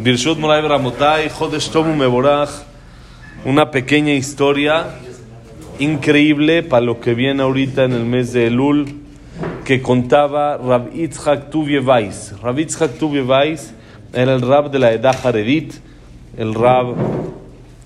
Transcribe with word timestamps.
Birshut 0.00 0.38
Moray 0.38 0.62
Bramotai, 0.62 1.28
Jodesh 1.28 1.70
Tomu 1.70 1.96
Meborach, 1.96 2.50
una 3.44 3.68
pequeña 3.72 4.14
historia 4.14 4.94
increíble 5.80 6.62
para 6.62 6.86
lo 6.86 7.00
que 7.00 7.14
viene 7.14 7.42
ahorita 7.42 7.82
en 7.82 7.94
el 7.94 8.04
mes 8.04 8.32
de 8.32 8.46
Elul, 8.46 8.86
que 9.64 9.82
contaba 9.82 10.56
Rab 10.56 10.92
Yitzhak 10.92 11.50
Tuvie 11.50 11.80
Weiss. 11.80 12.32
Rab 12.40 12.58
Yitzhak 12.58 12.96
Tuvie 12.96 13.22
Weiss 13.22 13.74
era 14.12 14.34
el 14.34 14.40
rab 14.40 14.70
de 14.70 14.78
la 14.78 14.92
Edad 14.92 15.18
Haredit, 15.20 15.74
el 16.36 16.54
rab 16.54 16.94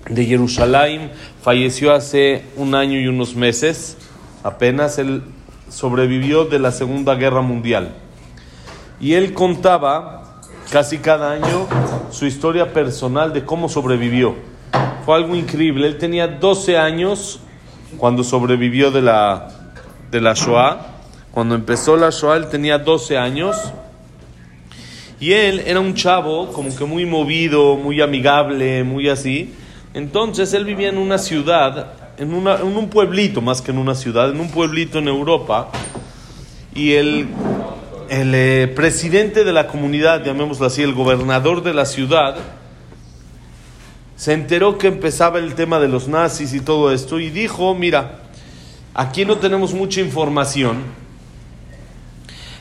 de 0.07 0.23
Jerusalén, 0.23 1.09
falleció 1.41 1.93
hace 1.93 2.43
un 2.57 2.75
año 2.75 2.99
y 2.99 3.07
unos 3.07 3.35
meses, 3.35 3.97
apenas 4.43 4.99
él 4.99 5.23
sobrevivió 5.67 6.45
de 6.45 6.59
la 6.59 6.71
Segunda 6.71 7.15
Guerra 7.15 7.41
Mundial. 7.41 7.95
Y 8.99 9.13
él 9.13 9.33
contaba 9.33 10.22
casi 10.73 10.97
cada 10.97 11.33
año 11.33 11.67
su 12.09 12.25
historia 12.25 12.73
personal 12.73 13.31
de 13.31 13.45
cómo 13.45 13.69
sobrevivió. 13.69 14.33
Fue 15.05 15.15
algo 15.15 15.35
increíble. 15.35 15.85
Él 15.85 15.99
tenía 15.99 16.27
12 16.27 16.79
años 16.79 17.41
cuando 17.99 18.23
sobrevivió 18.23 18.89
de 18.89 19.03
la, 19.03 19.49
de 20.09 20.19
la 20.19 20.33
Shoah. 20.33 20.79
Cuando 21.31 21.53
empezó 21.53 21.95
la 21.95 22.09
Shoah, 22.09 22.37
él 22.37 22.47
tenía 22.47 22.79
12 22.79 23.19
años. 23.19 23.55
Y 25.19 25.33
él 25.33 25.61
era 25.67 25.79
un 25.79 25.93
chavo 25.93 26.51
como 26.51 26.75
que 26.75 26.85
muy 26.85 27.05
movido, 27.05 27.75
muy 27.75 28.01
amigable, 28.01 28.83
muy 28.83 29.09
así. 29.09 29.53
Entonces 29.93 30.55
él 30.55 30.65
vivía 30.65 30.89
en 30.89 30.97
una 30.97 31.19
ciudad, 31.19 31.93
en, 32.17 32.33
una, 32.33 32.55
en 32.55 32.75
un 32.75 32.89
pueblito 32.89 33.41
más 33.41 33.61
que 33.61 33.69
en 33.69 33.77
una 33.77 33.93
ciudad, 33.93 34.31
en 34.31 34.39
un 34.39 34.49
pueblito 34.49 34.97
en 34.97 35.07
Europa. 35.07 35.69
Y 36.73 36.93
él 36.93 37.27
el 38.21 38.35
eh, 38.35 38.67
presidente 38.67 39.43
de 39.43 39.51
la 39.51 39.65
comunidad, 39.65 40.23
llamémoslo 40.23 40.67
así, 40.67 40.83
el 40.83 40.93
gobernador 40.93 41.63
de 41.63 41.73
la 41.73 41.87
ciudad, 41.87 42.35
se 44.15 44.33
enteró 44.33 44.77
que 44.77 44.85
empezaba 44.85 45.39
el 45.39 45.55
tema 45.55 45.79
de 45.79 45.87
los 45.87 46.07
nazis 46.07 46.53
y 46.53 46.59
todo 46.59 46.93
esto 46.93 47.19
y 47.19 47.31
dijo, 47.31 47.73
mira, 47.73 48.19
aquí 48.93 49.25
no 49.25 49.37
tenemos 49.39 49.73
mucha 49.73 49.99
información, 49.99 50.83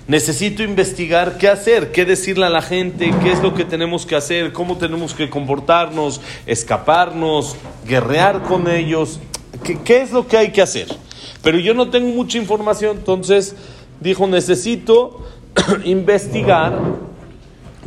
necesito 0.09 0.63
investigar 0.63 1.37
qué 1.37 1.49
hacer, 1.49 1.93
qué 1.93 2.07
decirle 2.07 2.47
a 2.47 2.51
la 2.51 2.63
gente, 2.63 3.13
qué 3.23 3.33
es 3.33 3.43
lo 3.43 3.53
que 3.53 3.67
tenemos 3.67 4.07
que 4.07 4.17
hacer, 4.17 4.55
cómo 4.55 4.79
tenemos 4.79 5.13
que 5.13 5.29
comportarnos, 5.29 6.23
escaparnos, 6.47 7.57
guerrear 7.87 8.41
con 8.45 8.71
ellos, 8.71 9.21
qué, 9.63 9.79
qué 9.83 10.01
es 10.01 10.13
lo 10.13 10.27
que 10.27 10.39
hay 10.39 10.51
que 10.51 10.63
hacer. 10.63 10.89
Pero 11.43 11.59
yo 11.59 11.75
no 11.75 11.91
tengo 11.91 12.09
mucha 12.09 12.39
información, 12.39 12.97
entonces 12.97 13.55
dijo, 14.01 14.27
necesito 14.27 15.23
investigar 15.85 16.73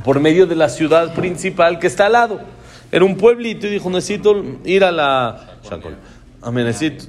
por 0.04 0.20
medio 0.20 0.46
de 0.46 0.56
la 0.56 0.70
ciudad 0.70 1.14
principal 1.14 1.80
que 1.80 1.88
está 1.88 2.06
al 2.06 2.14
lado. 2.14 2.40
Era 2.92 3.04
un 3.04 3.18
pueblito 3.18 3.68
y 3.68 3.72
dijo, 3.72 3.90
necesito 3.90 4.44
ir 4.64 4.84
a 4.84 4.92
la... 4.92 5.58
Necesito, 6.52 7.06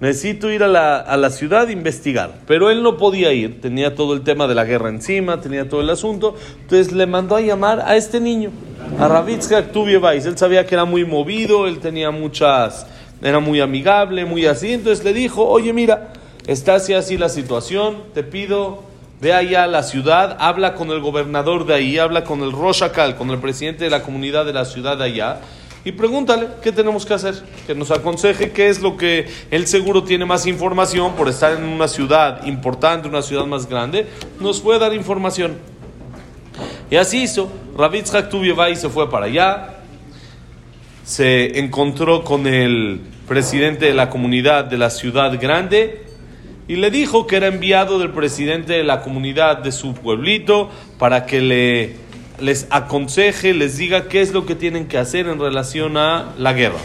necesito 0.00 0.50
ir 0.50 0.62
a 0.62 0.68
la, 0.68 0.96
a 0.96 1.16
la 1.18 1.30
ciudad 1.30 1.68
e 1.68 1.72
investigar. 1.72 2.40
Pero 2.46 2.70
él 2.70 2.82
no 2.82 2.96
podía 2.96 3.32
ir, 3.32 3.60
tenía 3.60 3.94
todo 3.94 4.14
el 4.14 4.22
tema 4.22 4.46
de 4.46 4.54
la 4.54 4.64
guerra 4.64 4.88
encima, 4.88 5.40
tenía 5.40 5.68
todo 5.68 5.82
el 5.82 5.90
asunto. 5.90 6.34
Entonces 6.62 6.92
le 6.92 7.06
mandó 7.06 7.36
a 7.36 7.40
llamar 7.42 7.80
a 7.80 7.96
este 7.96 8.18
niño, 8.18 8.50
a 8.98 9.06
Ravitzka 9.08 9.70
Tubievais. 9.70 10.24
Él 10.24 10.38
sabía 10.38 10.66
que 10.66 10.74
era 10.74 10.86
muy 10.86 11.04
movido, 11.04 11.66
él 11.66 11.78
tenía 11.80 12.10
muchas, 12.10 12.86
era 13.22 13.40
muy 13.40 13.60
amigable, 13.60 14.24
muy 14.24 14.46
así. 14.46 14.72
Entonces 14.72 15.04
le 15.04 15.12
dijo, 15.12 15.46
oye 15.46 15.72
mira, 15.74 16.14
está 16.46 16.76
así 16.76 16.94
así 16.94 17.18
la 17.18 17.28
situación, 17.28 17.98
te 18.14 18.22
pido 18.22 18.89
Ve 19.20 19.34
allá 19.34 19.64
a 19.64 19.66
la 19.66 19.82
ciudad, 19.82 20.38
habla 20.40 20.74
con 20.74 20.90
el 20.90 21.00
gobernador 21.00 21.66
de 21.66 21.74
ahí, 21.74 21.98
habla 21.98 22.24
con 22.24 22.40
el 22.42 22.52
Roshakal, 22.52 23.16
con 23.16 23.28
el 23.28 23.38
presidente 23.38 23.84
de 23.84 23.90
la 23.90 24.02
comunidad 24.02 24.46
de 24.46 24.54
la 24.54 24.64
ciudad 24.64 24.96
de 24.96 25.04
allá, 25.04 25.40
y 25.84 25.92
pregúntale 25.92 26.48
qué 26.62 26.72
tenemos 26.72 27.04
que 27.04 27.12
hacer, 27.12 27.34
que 27.66 27.74
nos 27.74 27.90
aconseje 27.90 28.52
qué 28.52 28.70
es 28.70 28.80
lo 28.80 28.96
que 28.96 29.28
él 29.50 29.66
seguro 29.66 30.04
tiene 30.04 30.24
más 30.24 30.46
información 30.46 31.16
por 31.16 31.28
estar 31.28 31.52
en 31.52 31.64
una 31.64 31.86
ciudad 31.86 32.46
importante, 32.46 33.08
una 33.08 33.20
ciudad 33.20 33.44
más 33.44 33.68
grande, 33.68 34.06
nos 34.40 34.60
puede 34.60 34.78
dar 34.78 34.94
información. 34.94 35.58
Y 36.90 36.96
así 36.96 37.22
hizo. 37.22 37.50
Ravitzhak 37.76 38.32
y 38.34 38.76
se 38.76 38.88
fue 38.88 39.10
para 39.10 39.26
allá, 39.26 39.80
se 41.04 41.58
encontró 41.58 42.24
con 42.24 42.46
el 42.46 43.00
presidente 43.28 43.84
de 43.84 43.94
la 43.94 44.08
comunidad 44.08 44.64
de 44.64 44.78
la 44.78 44.88
ciudad 44.88 45.38
grande 45.38 46.09
y 46.70 46.76
le 46.76 46.92
dijo 46.92 47.26
que 47.26 47.34
era 47.34 47.48
enviado 47.48 47.98
del 47.98 48.12
presidente 48.12 48.74
de 48.74 48.84
la 48.84 49.02
comunidad 49.02 49.58
de 49.58 49.72
su 49.72 49.92
pueblito 49.92 50.70
para 51.00 51.26
que 51.26 51.40
le, 51.40 51.96
les 52.38 52.68
aconseje, 52.70 53.54
les 53.54 53.76
diga 53.76 54.06
qué 54.06 54.20
es 54.20 54.32
lo 54.32 54.46
que 54.46 54.54
tienen 54.54 54.86
que 54.86 54.96
hacer 54.96 55.26
en 55.26 55.40
relación 55.40 55.96
a 55.96 56.32
la 56.38 56.52
guerra. 56.52 56.78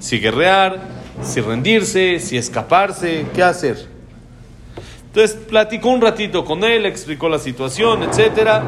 Si 0.00 0.18
guerrear, 0.18 0.80
si 1.22 1.40
rendirse, 1.40 2.18
si 2.18 2.36
escaparse, 2.36 3.26
qué 3.32 3.44
hacer. 3.44 3.86
Entonces 5.06 5.36
platicó 5.36 5.90
un 5.90 6.00
ratito 6.00 6.44
con 6.44 6.64
él, 6.64 6.84
explicó 6.84 7.28
la 7.28 7.38
situación, 7.38 8.02
etcétera, 8.02 8.64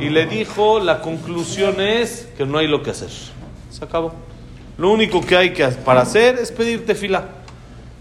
y 0.00 0.08
le 0.08 0.26
dijo 0.26 0.80
la 0.80 1.02
conclusión 1.02 1.80
es 1.80 2.28
que 2.36 2.44
no 2.44 2.58
hay 2.58 2.66
lo 2.66 2.82
que 2.82 2.90
hacer. 2.90 3.10
Se 3.70 3.84
acabó. 3.84 4.12
Lo 4.76 4.90
único 4.90 5.20
que 5.20 5.36
hay 5.36 5.52
que 5.52 5.64
para 5.68 6.00
hacer 6.00 6.36
es 6.40 6.50
pedirte 6.50 6.96
fila. 6.96 7.43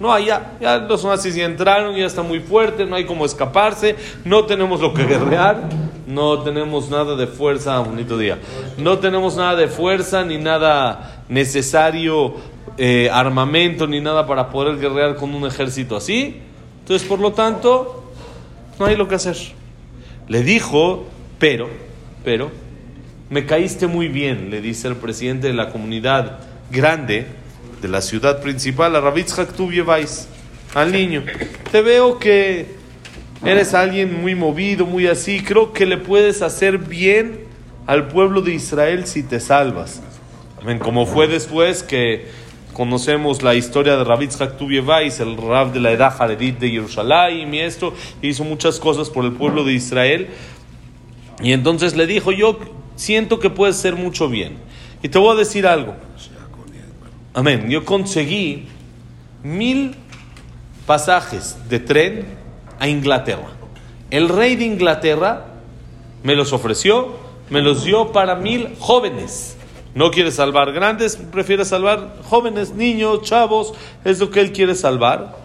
No, 0.03 0.11
allá, 0.11 0.51
ya 0.59 0.79
los 0.79 1.05
nazis 1.05 1.33
ya 1.33 1.45
entraron, 1.45 1.95
ya 1.95 2.05
está 2.05 2.23
muy 2.23 2.41
fuerte, 2.41 2.85
no 2.85 2.97
hay 2.97 3.05
como 3.05 3.23
escaparse, 3.23 3.95
no 4.25 4.43
tenemos 4.43 4.81
lo 4.81 4.93
que 4.93 5.05
guerrear, 5.05 5.69
no 6.05 6.39
tenemos 6.39 6.89
nada 6.89 7.15
de 7.15 7.25
fuerza, 7.25 7.79
bonito 7.79 8.17
día, 8.17 8.37
no 8.77 8.99
tenemos 8.99 9.37
nada 9.37 9.55
de 9.55 9.69
fuerza 9.69 10.25
ni 10.25 10.37
nada 10.37 11.23
necesario, 11.29 12.33
eh, 12.77 13.09
armamento 13.13 13.87
ni 13.87 14.01
nada 14.01 14.27
para 14.27 14.49
poder 14.49 14.77
guerrear 14.77 15.15
con 15.15 15.33
un 15.33 15.47
ejército 15.47 15.95
así. 15.95 16.41
Entonces, 16.81 17.07
por 17.07 17.19
lo 17.19 17.31
tanto, 17.31 18.11
no 18.79 18.87
hay 18.87 18.97
lo 18.97 19.07
que 19.07 19.15
hacer. 19.15 19.37
Le 20.27 20.43
dijo, 20.43 21.05
pero, 21.39 21.69
pero, 22.25 22.51
me 23.29 23.45
caíste 23.45 23.87
muy 23.87 24.09
bien, 24.09 24.49
le 24.49 24.59
dice 24.59 24.89
el 24.89 24.97
presidente 24.97 25.47
de 25.47 25.53
la 25.53 25.69
comunidad 25.69 26.39
grande, 26.71 27.41
de 27.83 27.89
la 27.89 28.01
ciudad 28.01 28.41
principal, 28.41 28.95
a 28.95 29.01
Ravitzhak 29.01 29.53
Tubievais, 29.53 30.29
al 30.73 30.93
niño. 30.93 31.23
Te 31.69 31.81
veo 31.81 32.17
que 32.17 32.65
eres 33.45 33.73
alguien 33.73 34.21
muy 34.21 34.35
movido, 34.35 34.85
muy 34.85 35.05
así. 35.07 35.41
Creo 35.41 35.73
que 35.73 35.85
le 35.85 35.97
puedes 35.97 36.41
hacer 36.41 36.77
bien 36.77 37.41
al 37.85 38.07
pueblo 38.07 38.41
de 38.41 38.53
Israel 38.53 39.05
si 39.05 39.21
te 39.21 39.41
salvas. 39.41 40.01
Amén. 40.61 40.79
Como 40.79 41.05
fue 41.05 41.27
después 41.27 41.83
que 41.83 42.27
conocemos 42.71 43.43
la 43.43 43.53
historia 43.53 43.97
de 43.97 44.05
Ravitzhak 44.05 44.57
Tubievais, 44.57 45.19
el 45.19 45.35
rab 45.35 45.73
de 45.73 45.81
la 45.81 45.91
edad 45.91 46.15
Haredit 46.17 46.59
de 46.59 46.69
Jerusalén, 46.69 47.53
y 47.53 47.59
esto 47.59 47.93
hizo 48.21 48.45
muchas 48.45 48.79
cosas 48.79 49.09
por 49.09 49.25
el 49.25 49.33
pueblo 49.33 49.65
de 49.65 49.73
Israel. 49.73 50.29
Y 51.43 51.51
entonces 51.51 51.97
le 51.97 52.07
dijo, 52.07 52.31
yo 52.31 52.59
siento 52.95 53.41
que 53.41 53.49
puedes 53.49 53.77
hacer 53.77 53.97
mucho 53.97 54.29
bien. 54.29 54.55
Y 55.01 55.09
te 55.09 55.19
voy 55.19 55.35
a 55.35 55.37
decir 55.37 55.67
algo. 55.67 55.95
Amén. 57.35 57.67
Yo 57.67 57.83
conseguí 57.83 58.67
mil 59.41 59.95
pasajes 60.85 61.57
de 61.67 61.79
tren 61.79 62.25
a 62.79 62.87
Inglaterra. 62.87 63.47
El 64.11 64.29
rey 64.29 64.55
de 64.55 64.65
Inglaterra 64.65 65.47
me 66.21 66.35
los 66.35 66.53
ofreció, 66.53 67.15
me 67.49 67.61
los 67.61 67.85
dio 67.85 68.11
para 68.11 68.35
mil 68.35 68.75
jóvenes. 68.77 69.57
No 69.95 70.11
quiere 70.11 70.31
salvar 70.31 70.73
grandes, 70.73 71.15
prefiere 71.15 71.65
salvar 71.65 72.17
jóvenes, 72.29 72.73
niños, 72.73 73.23
chavos, 73.23 73.73
es 74.05 74.19
lo 74.19 74.29
que 74.29 74.39
él 74.39 74.51
quiere 74.51 74.75
salvar. 74.75 75.35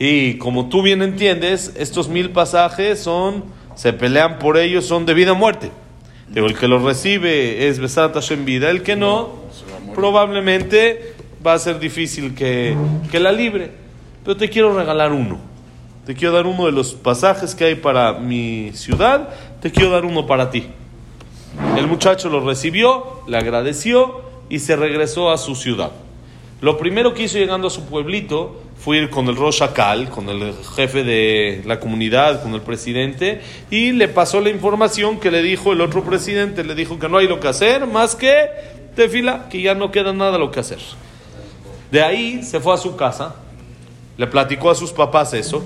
Y 0.00 0.38
como 0.38 0.68
tú 0.68 0.82
bien 0.82 1.00
entiendes, 1.00 1.72
estos 1.76 2.08
mil 2.08 2.30
pasajes 2.30 2.98
son, 2.98 3.44
se 3.76 3.92
pelean 3.92 4.40
por 4.40 4.58
ellos, 4.58 4.84
son 4.84 5.06
de 5.06 5.14
vida 5.14 5.32
o 5.32 5.36
muerte. 5.36 5.70
Digo, 6.28 6.48
el 6.48 6.58
que 6.58 6.66
los 6.66 6.82
recibe 6.82 7.68
es 7.68 7.78
Besat 7.78 8.16
en 8.32 8.44
vida, 8.44 8.68
el 8.70 8.82
que 8.82 8.96
no, 8.96 9.30
probablemente 9.94 11.15
va 11.46 11.54
a 11.54 11.58
ser 11.58 11.78
difícil 11.78 12.34
que, 12.34 12.76
que 13.10 13.20
la 13.20 13.32
libre. 13.32 13.70
Pero 14.24 14.36
te 14.36 14.50
quiero 14.50 14.76
regalar 14.76 15.12
uno. 15.12 15.38
Te 16.04 16.14
quiero 16.14 16.34
dar 16.34 16.46
uno 16.46 16.66
de 16.66 16.72
los 16.72 16.94
pasajes 16.94 17.54
que 17.54 17.64
hay 17.64 17.74
para 17.76 18.14
mi 18.14 18.70
ciudad. 18.74 19.28
Te 19.60 19.70
quiero 19.70 19.90
dar 19.90 20.04
uno 20.04 20.26
para 20.26 20.50
ti. 20.50 20.66
El 21.76 21.86
muchacho 21.86 22.28
lo 22.28 22.40
recibió, 22.40 23.22
le 23.26 23.36
agradeció 23.38 24.22
y 24.48 24.58
se 24.58 24.76
regresó 24.76 25.30
a 25.30 25.38
su 25.38 25.54
ciudad. 25.54 25.92
Lo 26.60 26.78
primero 26.78 27.12
que 27.14 27.24
hizo 27.24 27.38
llegando 27.38 27.68
a 27.68 27.70
su 27.70 27.84
pueblito 27.84 28.62
fue 28.78 28.98
ir 28.98 29.10
con 29.10 29.26
el 29.28 29.36
Roshakal, 29.36 30.08
con 30.08 30.28
el 30.28 30.54
jefe 30.74 31.02
de 31.04 31.62
la 31.66 31.80
comunidad, 31.80 32.42
con 32.42 32.54
el 32.54 32.62
presidente, 32.62 33.40
y 33.70 33.92
le 33.92 34.08
pasó 34.08 34.40
la 34.40 34.50
información 34.50 35.18
que 35.18 35.30
le 35.30 35.42
dijo 35.42 35.72
el 35.72 35.80
otro 35.80 36.02
presidente. 36.02 36.64
Le 36.64 36.74
dijo 36.74 36.98
que 36.98 37.08
no 37.08 37.18
hay 37.18 37.28
lo 37.28 37.40
que 37.40 37.48
hacer 37.48 37.86
más 37.86 38.14
que 38.16 38.48
tefila, 38.94 39.48
que 39.48 39.60
ya 39.60 39.74
no 39.74 39.90
queda 39.90 40.12
nada 40.12 40.38
lo 40.38 40.50
que 40.50 40.60
hacer. 40.60 40.78
De 41.96 42.02
ahí 42.02 42.42
se 42.42 42.60
fue 42.60 42.74
a 42.74 42.76
su 42.76 42.94
casa, 42.94 43.36
le 44.18 44.26
platicó 44.26 44.68
a 44.68 44.74
sus 44.74 44.92
papás 44.92 45.32
eso, 45.32 45.64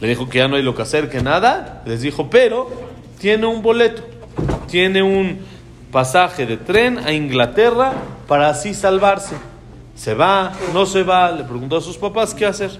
le 0.00 0.06
dijo 0.06 0.28
que 0.28 0.38
ya 0.38 0.46
no 0.46 0.54
hay 0.54 0.62
lo 0.62 0.76
que 0.76 0.82
hacer, 0.82 1.10
que 1.10 1.20
nada, 1.20 1.82
les 1.84 2.00
dijo, 2.00 2.30
pero 2.30 2.70
tiene 3.18 3.46
un 3.46 3.60
boleto, 3.60 4.04
tiene 4.68 5.02
un 5.02 5.40
pasaje 5.90 6.46
de 6.46 6.58
tren 6.58 6.96
a 6.98 7.10
Inglaterra 7.10 7.92
para 8.28 8.50
así 8.50 8.72
salvarse. 8.72 9.34
¿Se 9.96 10.14
va? 10.14 10.52
¿No 10.72 10.86
se 10.86 11.02
va? 11.02 11.32
Le 11.32 11.42
preguntó 11.42 11.78
a 11.78 11.80
sus 11.80 11.98
papás 11.98 12.32
qué 12.32 12.46
hacer. 12.46 12.70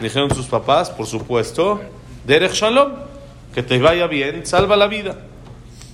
Dijeron 0.00 0.34
sus 0.34 0.46
papás, 0.46 0.90
por 0.90 1.06
supuesto, 1.06 1.80
Derech 2.26 2.54
Shalom, 2.54 2.94
que 3.54 3.62
te 3.62 3.78
vaya 3.78 4.08
bien, 4.08 4.44
salva 4.44 4.76
la 4.76 4.88
vida. 4.88 5.14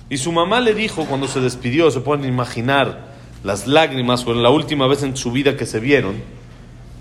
Y 0.09 0.17
su 0.17 0.31
mamá 0.31 0.59
le 0.59 0.73
dijo 0.73 1.05
cuando 1.05 1.27
se 1.27 1.39
despidió, 1.39 1.91
se 1.91 1.99
pueden 1.99 2.25
imaginar 2.25 3.13
las 3.45 3.67
lágrimas, 3.67 4.25
fue 4.25 4.33
la 4.33 4.49
última 4.49 4.87
vez 4.87 5.03
en 5.03 5.15
su 5.15 5.31
vida 5.31 5.55
que 5.55 5.67
se 5.67 5.79
vieron, 5.79 6.15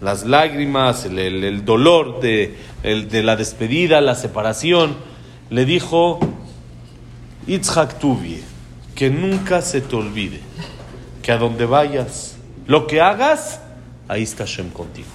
las 0.02 0.26
lágrimas, 0.26 1.06
el, 1.06 1.64
dolor 1.64 2.20
de, 2.20 2.54
de, 2.82 3.22
la 3.22 3.34
despedida, 3.36 4.02
la 4.02 4.14
separación, 4.14 4.94
le 5.48 5.64
dijo, 5.64 6.20
Itzhak 7.46 7.98
Tuvie, 7.98 8.42
que 8.94 9.08
nunca 9.08 9.62
se 9.62 9.80
te 9.80 9.96
olvide, 9.96 10.40
que 11.22 11.32
a 11.32 11.38
donde 11.38 11.64
vayas, 11.64 12.36
lo 12.66 12.86
que 12.86 13.00
hagas, 13.00 13.62
ahí 14.06 14.22
está 14.22 14.44
Hashem 14.44 14.68
contigo. 14.68 15.08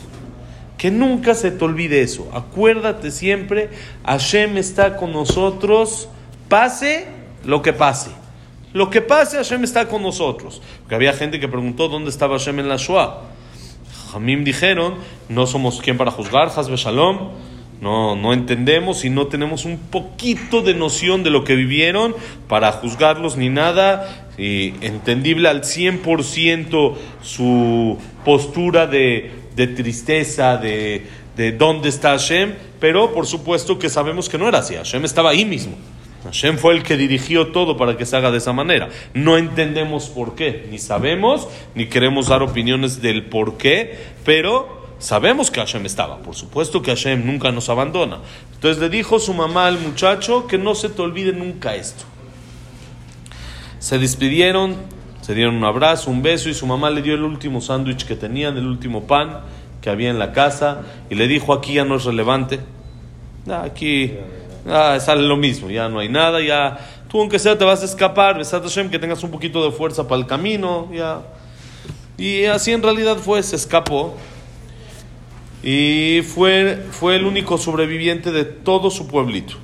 Que 0.79 0.89
nunca 0.89 1.35
se 1.35 1.51
te 1.51 1.63
olvide 1.63 2.01
eso. 2.01 2.27
Acuérdate 2.33 3.11
siempre, 3.11 3.69
Hashem 4.03 4.57
está 4.57 4.97
con 4.97 5.11
nosotros, 5.11 6.09
pase 6.47 7.05
lo 7.45 7.61
que 7.61 7.73
pase. 7.73 8.18
Lo 8.73 8.89
que 8.89 9.01
pase, 9.01 9.37
Hashem 9.37 9.63
está 9.63 9.87
con 9.87 10.03
nosotros. 10.03 10.61
Porque 10.81 10.95
había 10.95 11.13
gente 11.13 11.39
que 11.39 11.47
preguntó 11.47 11.89
dónde 11.89 12.09
estaba 12.09 12.37
Hashem 12.37 12.59
en 12.59 12.69
la 12.69 12.77
Shoah. 12.77 13.21
Jamim 14.11 14.43
dijeron, 14.43 14.95
no 15.27 15.47
somos 15.47 15.81
quien 15.81 15.97
para 15.97 16.11
juzgar, 16.11 16.51
Hasbe 16.55 16.75
Shalom, 16.75 17.29
no, 17.81 18.15
no 18.15 18.33
entendemos 18.33 19.05
y 19.05 19.09
no 19.09 19.27
tenemos 19.27 19.65
un 19.65 19.77
poquito 19.77 20.61
de 20.61 20.73
noción 20.73 21.23
de 21.23 21.29
lo 21.29 21.43
que 21.43 21.55
vivieron 21.55 22.15
para 22.47 22.71
juzgarlos 22.71 23.37
ni 23.37 23.49
nada. 23.49 24.27
Y 24.37 24.73
entendible 24.81 25.49
al 25.49 25.61
100% 25.61 26.95
su 27.21 27.97
postura 28.25 28.87
de, 28.87 29.31
de 29.55 29.67
tristeza, 29.67 30.57
de, 30.57 31.05
de 31.35 31.51
dónde 31.51 31.89
está 31.89 32.11
Hashem, 32.11 32.55
pero 32.79 33.13
por 33.13 33.25
supuesto 33.25 33.79
que 33.79 33.89
sabemos 33.89 34.27
que 34.27 34.37
no 34.37 34.47
era 34.47 34.59
así. 34.59 34.75
Hashem 34.75 35.05
estaba 35.05 35.31
ahí 35.31 35.45
mismo. 35.45 35.75
Hashem 36.23 36.57
fue 36.57 36.73
el 36.75 36.83
que 36.83 36.97
dirigió 36.97 37.47
todo 37.47 37.77
para 37.77 37.95
que 37.95 38.05
se 38.05 38.15
haga 38.15 38.31
de 38.31 38.39
esa 38.39 38.51
manera. 38.51 38.89
No 39.13 39.37
entendemos 39.37 40.09
por 40.09 40.35
qué, 40.35 40.67
ni 40.69 40.77
sabemos, 40.77 41.47
ni 41.75 41.87
queremos 41.87 42.27
dar 42.27 42.43
opiniones 42.43 43.01
del 43.01 43.25
por 43.25 43.57
qué, 43.57 43.97
pero 44.25 44.79
sabemos 44.99 45.49
que 45.49 45.61
Hashem 45.61 45.85
estaba. 45.85 46.17
Por 46.17 46.35
supuesto 46.35 46.81
que 46.81 46.91
Hashem 46.91 47.25
nunca 47.25 47.51
nos 47.51 47.69
abandona. 47.69 48.19
Entonces 48.53 48.81
le 48.81 48.89
dijo 48.89 49.19
su 49.19 49.33
mamá 49.33 49.67
al 49.67 49.79
muchacho 49.79 50.45
que 50.45 50.57
no 50.57 50.75
se 50.75 50.89
te 50.89 51.01
olvide 51.01 51.31
nunca 51.31 51.75
esto. 51.75 52.03
Se 53.79 53.97
despidieron, 53.97 54.75
se 55.21 55.33
dieron 55.33 55.55
un 55.55 55.63
abrazo, 55.63 56.11
un 56.11 56.21
beso 56.21 56.49
y 56.49 56.53
su 56.53 56.67
mamá 56.67 56.89
le 56.89 57.01
dio 57.01 57.13
el 57.13 57.23
último 57.23 57.61
sándwich 57.61 58.05
que 58.05 58.17
tenían, 58.17 58.57
el 58.57 58.67
último 58.67 59.07
pan 59.07 59.39
que 59.81 59.89
había 59.89 60.09
en 60.09 60.19
la 60.19 60.33
casa 60.33 60.81
y 61.09 61.15
le 61.15 61.29
dijo 61.29 61.53
aquí 61.53 61.75
ya 61.75 61.85
no 61.85 61.95
es 61.95 62.03
relevante. 62.03 62.59
Aquí 63.49 64.11
Ah, 64.67 64.97
sale 64.99 65.23
lo 65.23 65.37
mismo, 65.37 65.69
ya 65.69 65.89
no 65.89 65.99
hay 65.99 66.09
nada, 66.09 66.41
ya 66.41 66.77
tú 67.09 67.19
aunque 67.19 67.39
sea 67.39 67.57
te 67.57 67.65
vas 67.65 67.81
a 67.81 67.85
escapar, 67.85 68.37
besat 68.37 68.65
que 68.89 68.99
tengas 68.99 69.23
un 69.23 69.31
poquito 69.31 69.63
de 69.63 69.71
fuerza 69.71 70.07
para 70.07 70.21
el 70.21 70.27
camino, 70.27 70.87
ya. 70.93 71.21
Y 72.17 72.45
así 72.45 72.71
en 72.71 72.83
realidad 72.83 73.17
fue, 73.17 73.41
se 73.43 73.55
escapó. 73.55 74.15
Y 75.63 76.21
fue, 76.21 76.85
fue 76.91 77.15
el 77.15 77.25
único 77.25 77.57
sobreviviente 77.57 78.31
de 78.31 78.45
todo 78.45 78.91
su 78.91 79.07
pueblito. 79.07 79.55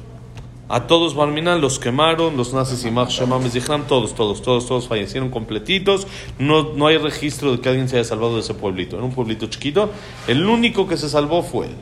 A 0.68 0.88
todos 0.88 1.13
Barminal 1.13 1.62
los 1.62 1.77
quemaron, 1.77 2.36
los 2.38 2.53
nazis 2.53 2.83
y 2.86 2.89
Shemam 2.89 3.83
todos, 3.88 4.15
todos, 4.15 4.42
todos, 4.42 4.65
todos 4.65 4.88
fallecieron 4.88 5.30
completitos. 5.30 6.07
No, 6.39 6.74
no 6.74 6.88
hay 6.88 6.97
registro 6.97 7.51
de 7.51 7.62
que 7.62 7.69
alguien 7.69 7.88
se 7.88 7.97
haya 7.97 8.03
salvado 8.03 8.36
de 8.36 8.39
ese 8.42 8.56
pueblito. 8.56 8.95
Era 8.95 9.06
un 9.06 9.13
pueblito 9.13 9.45
chiquito. 9.45 9.92
El 10.27 10.45
único 10.47 10.88
que 10.88 10.97
se 10.97 11.07
salvó 11.07 11.44
fue 11.44 11.68
él. 11.68 11.75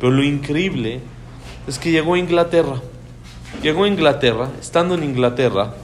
Pero 0.00 0.10
lo 0.10 0.24
increíble 0.24 1.00
es 1.66 1.78
que 1.78 1.90
llegó 1.90 2.14
a 2.14 2.18
Inglaterra. 2.18 2.80
Llegó 3.62 3.84
a 3.84 3.88
Inglaterra, 3.88 4.50
estando 4.60 4.94
en 4.94 5.04
Inglaterra, 5.04 5.74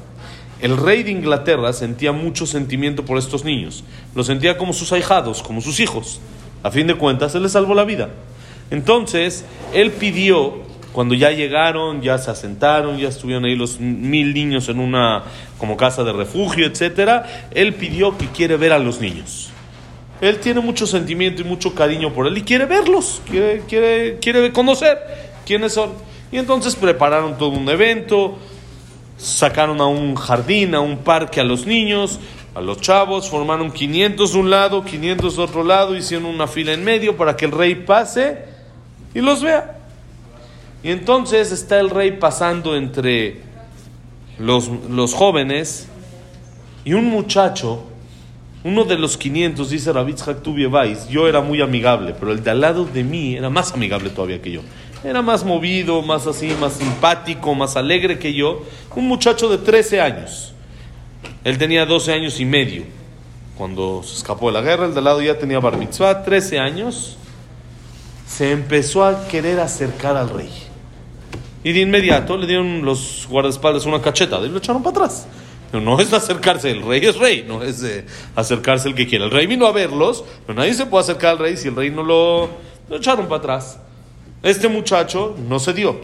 el 0.61 0.77
rey 0.77 1.03
de 1.03 1.11
Inglaterra 1.11 1.73
sentía 1.73 2.13
mucho 2.13 2.45
sentimiento 2.45 3.05
por 3.05 3.17
estos 3.17 3.45
niños. 3.45 3.83
Los 4.15 4.27
sentía 4.27 4.59
como 4.59 4.75
sus 4.75 4.93
ahijados, 4.93 5.43
como 5.43 5.63
sus 5.63 5.81
hijos. 5.81 6.21
A 6.63 6.71
fin 6.71 6.87
de 6.87 6.97
cuentas, 6.97 7.35
él 7.35 7.43
les 7.45 7.53
salvó 7.53 7.75
la 7.75 7.85
vida. 7.85 8.11
Entonces, 8.71 9.47
él 9.73 9.91
pidió, 9.91 10.59
cuando 10.93 11.15
ya 11.15 11.31
llegaron, 11.31 12.03
ya 12.03 12.19
se 12.19 12.31
asentaron, 12.31 12.99
ya 12.99 13.09
estuvieron 13.09 13.47
ahí 13.47 13.57
los 13.57 13.81
mil 13.81 14.35
niños 14.35 14.69
en 14.69 14.81
una 14.81 15.25
como 15.57 15.79
casa 15.79 16.05
de 16.05 16.13
refugio, 16.13 16.67
etcétera, 16.67 17.49
él 17.53 17.75
pidió 17.75 18.19
que 18.19 18.27
quiere 18.27 18.59
ver 18.59 18.73
a 18.75 18.79
los 18.79 19.01
niños. 19.01 19.51
Él 20.21 20.39
tiene 20.41 20.61
mucho 20.61 20.87
sentimiento 20.87 21.41
y 21.41 21.45
mucho 21.47 21.75
cariño 21.75 22.13
por 22.13 22.27
él 22.27 22.37
y 22.37 22.43
quiere 22.43 22.67
verlos, 22.67 23.23
quiere, 23.27 23.63
quiere, 23.67 24.19
quiere 24.19 24.53
conocer 24.53 25.30
quiénes 25.51 25.73
son. 25.73 25.91
Y 26.31 26.39
entonces 26.39 26.77
prepararon 26.77 27.37
todo 27.37 27.49
un 27.49 27.69
evento, 27.69 28.39
sacaron 29.19 29.81
a 29.81 29.87
un 29.87 30.15
jardín, 30.15 30.77
a 30.77 30.81
un 30.81 30.99
parque 30.99 31.41
a 31.41 31.45
los 31.45 31.67
niños, 31.67 32.21
a 32.55 32.61
los 32.61 32.81
chavos, 32.81 33.29
formaron 33.29 33.73
500 33.73 34.33
de 34.33 34.39
un 34.39 34.49
lado, 34.49 34.85
500 34.85 35.37
de 35.37 35.43
otro 35.43 35.65
lado, 35.65 35.97
hicieron 35.97 36.27
una 36.27 36.47
fila 36.47 36.73
en 36.73 36.85
medio 36.85 37.17
para 37.17 37.37
que 37.37 37.47
el 37.47 37.51
rey 37.51 37.75
pase 37.75 38.45
y 39.13 39.21
los 39.21 39.43
vea. 39.43 39.79
Y 40.85 40.93
entonces 40.93 41.51
está 41.51 41.81
el 41.81 41.91
rey 41.91 42.13
pasando 42.13 42.77
entre 42.77 43.41
los, 44.39 44.69
los 44.89 45.15
jóvenes 45.15 45.89
y 46.85 46.93
un 46.93 47.07
muchacho, 47.07 47.83
uno 48.63 48.85
de 48.85 48.97
los 48.97 49.17
500, 49.17 49.69
dice 49.69 49.93
Rabitz 49.93 50.25
Vais, 50.71 51.09
yo 51.09 51.27
era 51.27 51.41
muy 51.41 51.61
amigable, 51.61 52.15
pero 52.21 52.31
el 52.31 52.45
de 52.45 52.51
al 52.53 52.61
lado 52.61 52.85
de 52.85 53.03
mí 53.03 53.35
era 53.35 53.51
más 53.51 53.73
amigable 53.73 54.11
todavía 54.11 54.41
que 54.41 54.53
yo. 54.53 54.61
Era 55.03 55.23
más 55.23 55.45
movido, 55.45 56.03
más 56.03 56.27
así, 56.27 56.55
más 56.61 56.75
simpático, 56.75 57.55
más 57.55 57.77
alegre 57.77 58.19
que 58.19 58.35
yo. 58.35 58.63
Un 58.95 59.09
muchacho 59.09 59.49
de 59.49 59.57
13 59.59 60.01
años. 60.01 60.53
Él 61.43 61.57
tenía 61.57 61.87
12 61.87 62.13
años 62.13 62.39
y 62.39 62.45
medio. 62.45 62.85
Cuando 63.57 64.03
se 64.03 64.17
escapó 64.17 64.49
de 64.49 64.53
la 64.53 64.61
guerra, 64.61 64.87
el 64.87 64.95
de 64.95 65.01
lado 65.01 65.23
ya 65.23 65.39
tenía 65.39 65.59
bar 65.59 65.79
mitzvah, 65.79 66.23
13 66.23 66.59
años. 66.59 67.17
Se 68.27 68.53
empezó 68.53 69.05
a 69.05 69.27
querer 69.27 69.59
acercar 69.61 70.17
al 70.17 70.29
rey. 70.29 70.51
Y 71.65 71.73
de 71.73 71.81
inmediato 71.81 72.37
le 72.37 72.47
dieron 72.47 72.85
los 72.85 73.27
guardaespaldas 73.29 73.87
una 73.87 74.01
cacheta 74.01 74.39
y 74.41 74.49
lo 74.49 74.59
echaron 74.59 74.83
para 74.83 75.05
atrás. 75.05 75.27
No 75.73 76.01
es 76.01 76.13
acercarse, 76.13 76.71
el 76.71 76.83
rey 76.83 77.05
es 77.05 77.17
rey, 77.17 77.45
no 77.47 77.63
es 77.63 77.85
acercarse 78.35 78.89
el 78.89 78.95
que 78.95 79.07
quiera. 79.07 79.25
El 79.25 79.31
rey 79.31 79.47
vino 79.47 79.67
a 79.67 79.73
verlos, 79.73 80.25
pero 80.47 80.59
nadie 80.59 80.75
se 80.75 80.87
puede 80.87 81.05
acercar 81.05 81.33
al 81.33 81.39
rey 81.39 81.57
si 81.57 81.69
el 81.69 81.77
rey 81.77 81.91
no 81.91 82.03
lo, 82.03 82.51
lo 82.89 82.97
echaron 82.97 83.27
para 83.27 83.39
atrás. 83.39 83.79
Este 84.43 84.69
muchacho 84.69 85.37
no 85.49 85.59
se 85.59 85.75
dio 85.75 85.97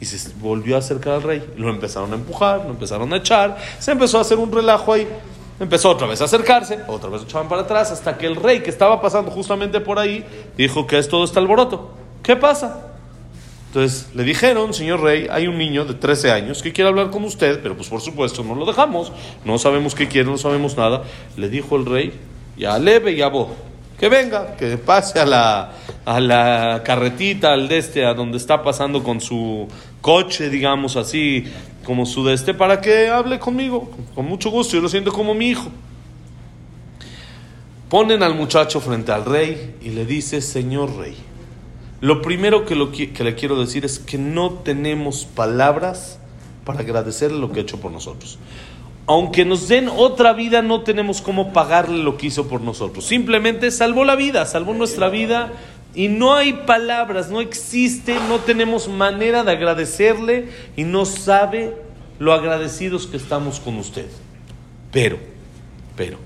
y 0.00 0.06
se 0.06 0.32
volvió 0.40 0.76
a 0.76 0.78
acercar 0.78 1.14
al 1.14 1.22
rey. 1.22 1.44
Lo 1.56 1.68
empezaron 1.68 2.12
a 2.12 2.16
empujar, 2.16 2.64
lo 2.64 2.70
empezaron 2.70 3.12
a 3.12 3.16
echar, 3.16 3.58
se 3.78 3.92
empezó 3.92 4.18
a 4.18 4.22
hacer 4.22 4.38
un 4.38 4.50
relajo 4.50 4.92
ahí. 4.92 5.06
Empezó 5.60 5.90
otra 5.90 6.06
vez 6.06 6.22
a 6.22 6.24
acercarse, 6.24 6.78
otra 6.86 7.10
vez 7.10 7.22
echaban 7.22 7.46
para 7.46 7.62
atrás, 7.62 7.90
hasta 7.90 8.16
que 8.16 8.26
el 8.26 8.36
rey 8.36 8.60
que 8.60 8.70
estaba 8.70 8.98
pasando 9.02 9.30
justamente 9.30 9.78
por 9.78 9.98
ahí 9.98 10.24
dijo 10.56 10.86
que 10.86 10.98
es 10.98 11.06
todo 11.06 11.22
este 11.22 11.38
alboroto. 11.38 11.90
¿Qué 12.22 12.34
pasa? 12.34 12.86
Entonces 13.66 14.08
le 14.14 14.24
dijeron, 14.24 14.72
señor 14.72 15.02
rey, 15.02 15.28
hay 15.30 15.46
un 15.46 15.58
niño 15.58 15.84
de 15.84 15.92
13 15.92 16.30
años 16.30 16.62
que 16.62 16.72
quiere 16.72 16.88
hablar 16.88 17.10
con 17.10 17.24
usted, 17.24 17.60
pero 17.62 17.76
pues 17.76 17.90
por 17.90 18.00
supuesto 18.00 18.42
no 18.42 18.54
lo 18.54 18.64
dejamos, 18.64 19.12
no 19.44 19.58
sabemos 19.58 19.94
qué 19.94 20.08
quiere, 20.08 20.30
no 20.30 20.38
sabemos 20.38 20.78
nada. 20.78 21.02
Le 21.36 21.50
dijo 21.50 21.76
el 21.76 21.84
rey, 21.84 22.18
ya 22.56 22.78
leve, 22.78 23.14
ya 23.14 23.28
vos 23.28 23.48
que 24.00 24.08
venga, 24.08 24.56
que 24.56 24.78
pase 24.78 25.20
a 25.20 25.26
la, 25.26 25.72
a 26.06 26.20
la 26.20 26.82
carretita, 26.82 27.52
al 27.52 27.68
de 27.68 27.76
este, 27.76 28.06
a 28.06 28.14
donde 28.14 28.38
está 28.38 28.62
pasando 28.62 29.02
con 29.02 29.20
su 29.20 29.68
coche, 30.00 30.48
digamos 30.48 30.96
así, 30.96 31.44
como 31.84 32.06
su 32.06 32.24
de 32.24 32.32
este, 32.32 32.54
para 32.54 32.80
que 32.80 33.08
hable 33.08 33.38
conmigo, 33.38 33.90
con 34.14 34.24
mucho 34.24 34.48
gusto, 34.50 34.74
yo 34.74 34.80
lo 34.80 34.88
siento 34.88 35.12
como 35.12 35.34
mi 35.34 35.48
hijo. 35.48 35.68
Ponen 37.90 38.22
al 38.22 38.34
muchacho 38.34 38.80
frente 38.80 39.12
al 39.12 39.26
rey 39.26 39.76
y 39.82 39.90
le 39.90 40.06
dice, 40.06 40.40
Señor 40.40 40.96
rey, 40.96 41.14
lo 42.00 42.22
primero 42.22 42.64
que, 42.64 42.76
lo, 42.76 42.92
que 42.92 43.12
le 43.22 43.34
quiero 43.34 43.60
decir 43.60 43.84
es 43.84 43.98
que 43.98 44.16
no 44.16 44.54
tenemos 44.64 45.26
palabras 45.26 46.18
para 46.64 46.80
agradecerle 46.80 47.38
lo 47.38 47.52
que 47.52 47.60
ha 47.60 47.62
hecho 47.64 47.80
por 47.82 47.92
nosotros 47.92 48.38
aunque 49.10 49.44
nos 49.44 49.66
den 49.66 49.88
otra 49.88 50.32
vida, 50.34 50.62
no 50.62 50.82
tenemos 50.82 51.20
cómo 51.20 51.52
pagarle 51.52 51.98
lo 51.98 52.16
que 52.16 52.28
hizo 52.28 52.46
por 52.46 52.60
nosotros. 52.60 53.04
Simplemente 53.04 53.72
salvó 53.72 54.04
la 54.04 54.14
vida, 54.14 54.46
salvó 54.46 54.72
nuestra 54.72 55.08
vida 55.08 55.50
y 55.96 56.06
no 56.06 56.36
hay 56.36 56.52
palabras, 56.52 57.28
no 57.28 57.40
existe, 57.40 58.14
no 58.28 58.38
tenemos 58.38 58.86
manera 58.86 59.42
de 59.42 59.50
agradecerle 59.50 60.50
y 60.76 60.84
no 60.84 61.06
sabe 61.06 61.74
lo 62.20 62.32
agradecidos 62.32 63.08
que 63.08 63.16
estamos 63.16 63.58
con 63.58 63.78
usted. 63.78 64.06
Pero, 64.92 65.18
pero, 65.96 66.18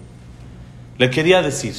le 0.98 1.08
quería 1.08 1.40
decir, 1.40 1.74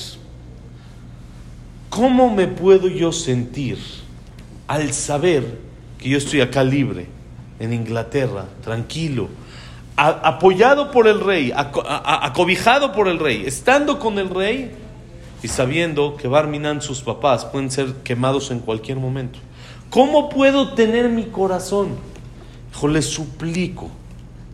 ¿cómo 1.91 2.33
me 2.33 2.47
puedo 2.47 2.87
yo 2.87 3.11
sentir 3.11 3.77
al 4.65 4.91
saber 4.91 5.59
que 5.99 6.09
yo 6.09 6.17
estoy 6.17 6.41
acá 6.41 6.63
libre, 6.63 7.05
en 7.59 7.73
Inglaterra, 7.73 8.45
tranquilo? 8.63 9.29
Apoyado 9.97 10.91
por 10.91 11.07
el 11.07 11.21
rey, 11.21 11.53
acobijado 11.55 12.91
por 12.91 13.07
el 13.07 13.19
rey, 13.19 13.43
estando 13.45 13.99
con 13.99 14.19
el 14.19 14.29
rey 14.29 14.71
y 15.41 15.47
sabiendo 15.47 16.17
que 16.17 16.27
Barminan, 16.27 16.81
sus 16.81 17.01
papás, 17.01 17.45
pueden 17.45 17.71
ser 17.71 17.93
quemados 18.03 18.51
en 18.51 18.59
cualquier 18.59 18.97
momento. 18.97 19.39
¿Cómo 19.89 20.29
puedo 20.29 20.73
tener 20.73 21.09
mi 21.09 21.25
corazón? 21.25 21.89
Hijo, 22.73 22.87
le 22.87 23.01
suplico, 23.01 23.89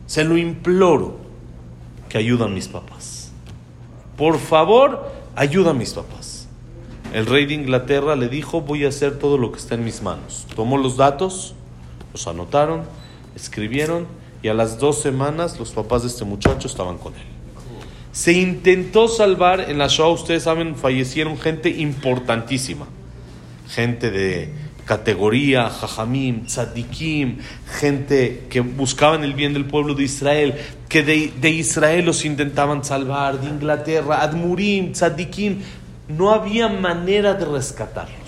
se 0.05 0.23
lo 0.23 0.37
imploro, 0.37 1.17
que 2.07 2.17
ayuden 2.17 2.49
a 2.49 2.51
mis 2.51 2.67
papás. 2.67 3.31
Por 4.17 4.37
favor, 4.37 5.11
ayuda 5.35 5.71
a 5.71 5.73
mis 5.73 5.93
papás. 5.93 6.47
El 7.13 7.25
rey 7.25 7.45
de 7.45 7.55
Inglaterra 7.55 8.15
le 8.15 8.29
dijo, 8.29 8.61
voy 8.61 8.85
a 8.85 8.89
hacer 8.89 9.17
todo 9.17 9.37
lo 9.37 9.51
que 9.51 9.59
está 9.59 9.75
en 9.75 9.83
mis 9.83 10.01
manos. 10.01 10.45
Tomó 10.55 10.77
los 10.77 10.97
datos, 10.97 11.55
los 12.13 12.27
anotaron, 12.27 12.83
escribieron 13.35 14.07
y 14.41 14.47
a 14.47 14.53
las 14.53 14.79
dos 14.79 15.01
semanas 15.01 15.59
los 15.59 15.71
papás 15.71 16.01
de 16.03 16.07
este 16.09 16.25
muchacho 16.25 16.67
estaban 16.67 16.97
con 16.97 17.13
él. 17.13 17.21
Se 18.11 18.33
intentó 18.33 19.07
salvar 19.07 19.69
en 19.69 19.77
la 19.77 19.87
Shoah, 19.87 20.09
ustedes 20.09 20.43
saben, 20.43 20.75
fallecieron 20.75 21.37
gente 21.37 21.69
importantísima, 21.69 22.85
gente 23.69 24.11
de 24.11 24.53
categoría, 24.85 25.69
jajamim, 25.69 26.45
tzadikim, 26.45 27.37
gente 27.79 28.47
que 28.49 28.59
buscaban 28.59 29.23
el 29.23 29.33
bien 29.33 29.53
del 29.53 29.65
pueblo 29.65 29.93
de 29.93 30.03
Israel, 30.03 30.55
que 30.89 31.03
de, 31.03 31.31
de 31.39 31.49
Israel 31.51 32.05
los 32.05 32.25
intentaban 32.25 32.83
salvar, 32.83 33.39
de 33.39 33.47
Inglaterra, 33.47 34.21
admurim, 34.21 34.91
tzadikim, 34.91 35.59
no 36.09 36.31
había 36.31 36.67
manera 36.67 37.33
de 37.33 37.45
rescatarlos. 37.45 38.20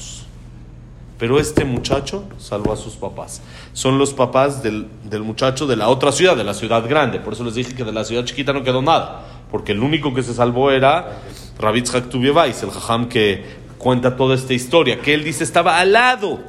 Pero 1.18 1.40
este 1.40 1.64
muchacho 1.64 2.24
salvó 2.38 2.74
a 2.74 2.76
sus 2.76 2.96
papás. 2.96 3.42
Son 3.74 3.98
los 3.98 4.14
papás 4.14 4.64
del, 4.64 4.88
muchacho 5.22 5.68
de 5.68 5.76
la 5.76 5.90
otra 5.90 6.12
ciudad, 6.12 6.36
de 6.36 6.44
la 6.44 6.54
ciudad 6.54 6.88
grande. 6.88 7.20
Por 7.20 7.34
eso 7.34 7.44
les 7.44 7.56
dije 7.56 7.76
que 7.76 7.84
de 7.84 7.92
la 7.92 8.04
ciudad 8.04 8.26
chiquita 8.26 8.52
no 8.52 8.64
quedó 8.64 8.82
nada. 8.82 9.26
Porque 9.52 9.74
el 9.74 9.80
único 9.82 10.14
que 10.14 10.24
se 10.24 10.34
salvó 10.34 10.72
era 10.72 11.22
Rabitz 11.60 11.94
Haktubievais, 11.94 12.64
el 12.64 12.72
jajam 12.72 13.08
que 13.08 13.44
cuenta 13.78 14.16
toda 14.16 14.36
esta 14.36 14.54
historia. 14.54 15.00
Que 15.00 15.14
él 15.14 15.24
dice 15.24 15.44
estaba 15.44 15.80
al 15.80 15.94
lado, 15.94 16.40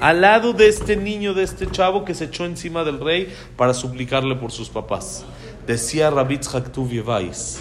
al 0.00 0.22
lado 0.22 0.54
de 0.54 0.68
este 0.68 0.96
niño, 0.96 1.34
de 1.34 1.42
este 1.42 1.70
chavo 1.70 2.04
que 2.04 2.14
se 2.14 2.24
echó 2.24 2.46
encima 2.46 2.84
del 2.84 3.00
rey 3.00 3.32
para 3.56 3.74
suplicarle 3.74 4.36
por 4.36 4.50
sus 4.50 4.70
papás. 4.70 5.24
Decía 5.66 6.10
Rabitz 6.10 6.54
Haktubievais, 6.54 7.60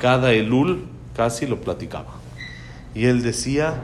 cada 0.00 0.32
Elul 0.32 0.84
casi 1.16 1.46
lo 1.46 1.60
platicaba. 1.60 2.14
Y 2.94 3.06
él 3.06 3.22
decía 3.22 3.82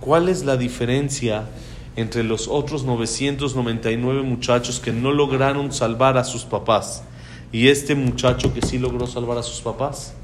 ¿Cuál 0.00 0.30
es 0.30 0.44
la 0.46 0.56
diferencia 0.56 1.44
entre 1.94 2.24
los 2.24 2.48
otros 2.48 2.84
999 2.84 4.22
muchachos 4.22 4.80
que 4.80 4.92
no 4.92 5.12
lograron 5.12 5.72
salvar 5.72 6.16
a 6.16 6.24
sus 6.24 6.44
papás 6.44 7.02
y 7.52 7.68
este 7.68 7.94
muchacho 7.94 8.54
que 8.54 8.62
sí 8.62 8.78
logró 8.78 9.06
salvar 9.06 9.36
a 9.36 9.42
sus 9.42 9.60
papás? 9.60 10.14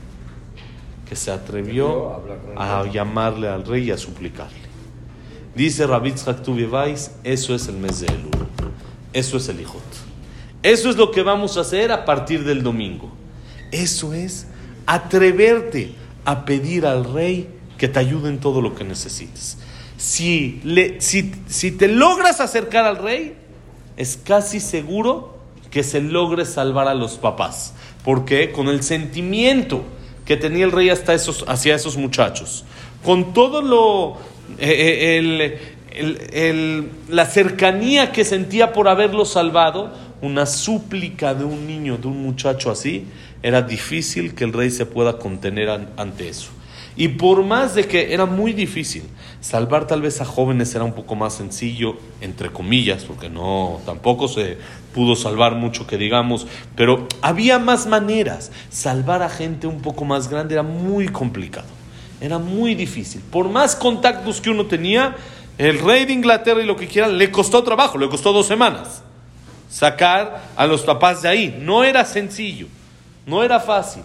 Que 1.07 1.15
se 1.15 1.31
atrevió 1.31 2.23
a 2.57 2.85
llamarle 2.91 3.49
al 3.49 3.67
rey 3.67 3.89
y 3.89 3.91
a 3.91 3.99
suplicarle. 3.99 4.67
Dice 5.55 5.87
Rabitz 5.87 6.27
Haktubievais, 6.27 7.13
eso 7.23 7.55
es 7.55 7.69
el 7.69 7.77
mes 7.77 8.01
de 8.01 8.07
Elul. 8.07 8.31
Eso 9.13 9.37
es 9.37 9.49
el 9.51 9.61
Hijot. 9.61 9.83
Eso 10.63 10.89
es 10.89 10.97
lo 10.97 11.11
que 11.11 11.23
vamos 11.23 11.59
a 11.59 11.61
hacer 11.61 11.93
a 11.93 12.07
partir 12.07 12.45
del 12.45 12.63
domingo. 12.63 13.11
Eso 13.71 14.15
es 14.15 14.47
atreverte 14.87 15.95
a 16.25 16.47
pedir 16.47 16.87
al 16.87 17.05
rey 17.13 17.51
que 17.77 17.89
te 17.89 17.99
ayude 17.99 18.31
en 18.31 18.41
todo 18.41 18.63
lo 18.63 18.75
que 18.75 18.83
necesites 18.83 19.59
si, 19.97 20.61
le, 20.65 21.01
si, 21.01 21.33
si 21.47 21.73
te 21.73 21.89
logras 21.89 22.41
acercar 22.41 22.85
al 22.85 22.99
rey, 22.99 23.35
es 23.97 24.17
casi 24.17 24.61
seguro 24.61 25.39
que 25.71 25.83
se 25.83 26.01
logre 26.01 26.45
salvar 26.45 26.89
a 26.89 26.95
los 26.95 27.19
papás. 27.19 27.75
porque 28.05 28.53
Con 28.53 28.69
el 28.69 28.83
sentimiento 28.83 29.85
que 30.25 30.37
tenía 30.37 30.65
el 30.65 30.73
rey 30.73 30.91
hasta 30.91 31.15
esos, 31.15 31.45
hacia 31.49 31.75
esos 31.75 31.97
muchachos. 31.97 32.65
Con 33.05 33.33
todo 33.33 33.63
lo. 33.63 34.19
Eh, 34.59 35.59
eh, 35.99 36.89
la 37.09 37.27
cercanía 37.27 38.13
que 38.13 38.25
sentía 38.25 38.73
por 38.73 38.89
haberlos 38.89 39.33
salvado, 39.33 39.93
una 40.21 40.45
súplica 40.45 41.35
de 41.35 41.45
un 41.45 41.67
niño, 41.67 41.97
de 41.97 42.09
un 42.09 42.23
muchacho 42.23 42.71
así, 42.71 43.07
era 43.43 43.63
difícil 43.63 44.35
que 44.35 44.45
el 44.45 44.53
rey 44.53 44.71
se 44.71 44.87
pueda 44.87 45.19
contener 45.19 45.71
ante 45.97 46.29
eso. 46.29 46.51
Y 46.97 47.09
por 47.09 47.45
más 47.45 47.75
de 47.75 47.87
que 47.87 48.15
era 48.15 48.25
muy 48.25 48.55
difícil, 48.55 49.03
salvar 49.41 49.87
tal 49.87 50.01
vez 50.01 50.21
a 50.23 50.25
jóvenes 50.25 50.75
era 50.75 50.83
un 50.85 50.95
poco 50.95 51.15
más 51.15 51.35
sencillo, 51.35 51.97
entre 52.23 52.51
comillas, 52.51 53.05
porque 53.05 53.29
no, 53.29 53.81
tampoco 53.85 54.29
se 54.29 54.57
pudo 54.95 55.15
salvar 55.15 55.55
mucho 55.55 55.87
que 55.87 55.99
digamos, 55.99 56.47
pero 56.75 57.07
había 57.21 57.59
más 57.59 57.87
maneras. 57.87 58.51
Salvar 58.71 59.23
a 59.23 59.29
gente 59.29 59.67
un 59.67 59.83
poco 59.83 60.07
más 60.07 60.29
grande 60.29 60.55
era 60.55 60.63
muy 60.63 61.09
complicado, 61.09 61.69
era 62.21 62.39
muy 62.39 62.75
difícil. 62.75 63.21
Por 63.31 63.51
más 63.51 63.77
contactos 63.77 64.41
que 64.41 64.49
uno 64.49 64.65
tenía, 64.65 65.17
el 65.59 65.79
rey 65.79 66.07
de 66.07 66.15
Inglaterra 66.15 66.63
y 66.63 66.67
lo 66.67 66.77
que 66.77 66.87
quieran, 66.87 67.19
le 67.19 67.31
costó 67.31 67.63
trabajo, 67.63 67.99
le 67.99 68.09
costó 68.09 68.33
dos 68.33 68.47
semanas. 68.47 69.03
Sacar 69.69 70.45
a 70.57 70.67
los 70.67 70.81
papás 70.81 71.21
de 71.21 71.29
ahí, 71.29 71.59
no 71.61 71.85
era 71.85 72.07
sencillo, 72.07 72.69
no 73.27 73.45
era 73.45 73.61
fácil. 73.61 74.03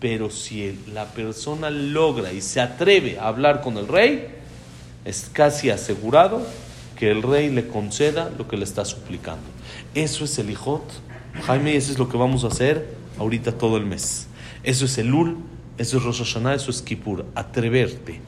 Pero 0.00 0.30
si 0.30 0.78
la 0.92 1.06
persona 1.06 1.70
logra 1.70 2.32
y 2.32 2.40
se 2.40 2.60
atreve 2.60 3.18
a 3.18 3.28
hablar 3.28 3.60
con 3.60 3.76
el 3.78 3.88
rey, 3.88 4.28
es 5.04 5.30
casi 5.32 5.70
asegurado 5.70 6.46
que 6.96 7.10
el 7.10 7.22
rey 7.22 7.50
le 7.50 7.68
conceda 7.68 8.30
lo 8.36 8.46
que 8.46 8.56
le 8.56 8.64
está 8.64 8.84
suplicando. 8.84 9.46
Eso 9.94 10.24
es 10.24 10.38
el 10.38 10.50
hijot. 10.50 10.84
Jaime, 11.46 11.76
eso 11.76 11.92
es 11.92 11.98
lo 11.98 12.08
que 12.08 12.16
vamos 12.16 12.44
a 12.44 12.48
hacer 12.48 12.94
ahorita 13.18 13.52
todo 13.52 13.76
el 13.76 13.86
mes. 13.86 14.28
Eso 14.62 14.84
es 14.84 14.98
el 14.98 15.12
Ul, 15.12 15.36
eso 15.78 15.98
es 15.98 16.02
Rosh 16.02 16.18
Hashanah, 16.18 16.54
eso 16.54 16.70
es 16.70 16.82
Kippur. 16.82 17.26
Atreverte 17.34 18.20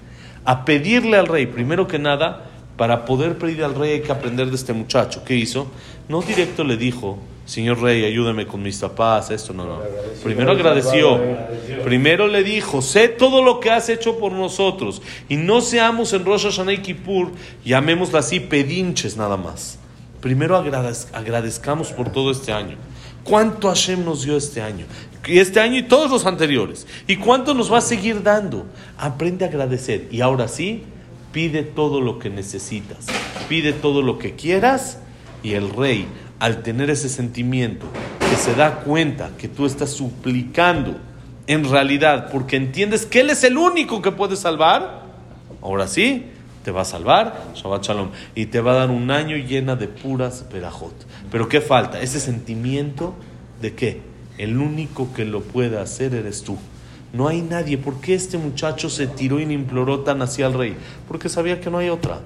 a 0.45 0.65
pedirle 0.65 1.17
al 1.17 1.27
rey, 1.27 1.47
primero 1.47 1.87
que 1.87 1.99
nada, 1.99 2.47
para 2.77 3.05
poder 3.05 3.39
pedir 3.39 3.63
al 3.63 3.75
rey 3.75 3.93
hay 3.93 4.01
que 4.01 4.13
aprender 4.13 4.49
de 4.49 4.57
este 4.57 4.73
muchacho. 4.73 5.23
¿Qué 5.25 5.37
hizo? 5.37 5.71
No 6.09 6.23
directo 6.23 6.65
le 6.65 6.77
dijo, 6.77 7.19
Señor 7.51 7.83
Rey, 7.83 8.05
ayúdame 8.05 8.47
con 8.47 8.63
mis 8.63 8.79
papás, 8.79 9.33
esto 9.33 9.53
no, 9.53 9.65
no. 9.65 9.81
Primero 10.23 10.53
agradeció. 10.53 11.21
Primero 11.83 12.29
le 12.29 12.45
dijo, 12.45 12.81
sé 12.81 13.09
todo 13.09 13.43
lo 13.43 13.59
que 13.59 13.73
has 13.73 13.89
hecho 13.89 14.21
por 14.21 14.31
nosotros 14.31 15.03
y 15.29 15.35
no 15.35 15.61
seamos 15.61 16.13
en 16.13 16.25
Rosh 16.25 16.45
Hashanah 16.45 16.75
y 16.75 16.79
Kippur, 16.79 17.33
llamémoslo 17.65 18.19
así, 18.19 18.39
pedinches 18.39 19.17
nada 19.17 19.37
más. 19.37 19.81
Primero 20.21 20.57
agradezcamos 20.57 21.91
por 21.91 22.13
todo 22.13 22.31
este 22.31 22.53
año. 22.53 22.77
¿Cuánto 23.25 23.67
Hashem 23.67 24.05
nos 24.05 24.23
dio 24.23 24.37
este 24.37 24.63
año? 24.63 24.87
Y 25.27 25.41
este 25.41 25.59
año 25.59 25.77
y 25.77 25.83
todos 25.83 26.09
los 26.09 26.27
anteriores. 26.27 26.87
¿Y 27.09 27.17
cuánto 27.17 27.53
nos 27.53 27.73
va 27.73 27.79
a 27.79 27.81
seguir 27.81 28.23
dando? 28.23 28.65
Aprende 28.97 29.45
a 29.45 29.49
agradecer. 29.49 30.07
Y 30.13 30.21
ahora 30.21 30.47
sí, 30.47 30.85
pide 31.33 31.65
todo 31.65 32.01
lo 32.01 32.21
que 32.21 32.31
necesitas. 32.31 33.07
Pide 33.49 33.73
todo 33.73 34.03
lo 34.03 34.19
que 34.19 34.37
quieras 34.37 34.99
y 35.43 35.55
el 35.55 35.71
rey 35.71 36.07
al 36.41 36.63
tener 36.63 36.91
ese 36.91 37.09
sentimiento, 37.09 37.87
que 38.19 38.37
se 38.37 38.55
da 38.55 38.81
cuenta 38.81 39.31
que 39.39 39.47
tú 39.47 39.67
estás 39.67 39.91
suplicando 39.91 40.97
en 41.47 41.71
realidad 41.71 42.31
porque 42.33 42.57
entiendes 42.57 43.07
que 43.07 43.21
Él 43.21 43.31
es 43.31 43.45
el 43.45 43.59
único 43.59 44.03
que 44.03 44.11
puede 44.11 44.37
salvar, 44.37 45.05
ahora 45.63 45.87
sí, 45.87 46.27
te 46.65 46.71
va 46.71 46.83
a 46.83 46.85
salvar, 46.85 47.53
Shabbat 47.55 47.87
y 48.35 48.47
te 48.47 48.61
va 48.61 48.73
a 48.73 48.75
dar 48.75 48.91
un 48.91 49.11
año 49.11 49.37
llena 49.37 49.77
de 49.77 49.89
puras 49.89 50.45
perajot. 50.51 50.95
Pero 51.31 51.49
¿qué 51.49 51.61
falta? 51.61 52.01
Ese 52.01 52.21
sentimiento 52.21 53.15
de 53.61 53.75
que 53.75 54.01
el 54.39 54.59
único 54.59 55.13
que 55.15 55.25
lo 55.25 55.43
puede 55.43 55.79
hacer 55.79 56.15
eres 56.15 56.43
tú. 56.43 56.59
No 57.13 57.29
hay 57.29 57.43
nadie. 57.43 57.77
¿Por 57.77 58.01
qué 58.01 58.15
este 58.15 58.39
muchacho 58.39 58.89
se 58.89 59.07
tiró 59.07 59.41
y 59.41 59.47
le 59.47 59.55
imploró 59.55 60.01
tan 60.01 60.23
hacia 60.23 60.47
el 60.47 60.55
rey? 60.55 60.77
Porque 61.09 61.29
sabía 61.29 61.61
que 61.61 61.71
no 61.71 61.79
hay 61.79 61.89
otra. 61.89 62.21